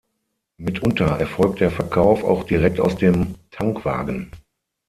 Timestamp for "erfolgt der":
1.19-1.69